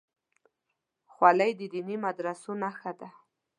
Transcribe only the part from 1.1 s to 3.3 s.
خولۍ د دیني مدرسو نښه ده.